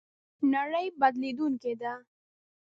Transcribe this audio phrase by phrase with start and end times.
[0.53, 1.93] نړۍ بدلېدونکې ده